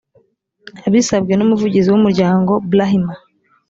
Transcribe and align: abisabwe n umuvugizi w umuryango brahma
abisabwe 0.87 1.33
n 1.35 1.41
umuvugizi 1.45 1.89
w 1.89 1.97
umuryango 1.99 2.51
brahma 2.71 3.13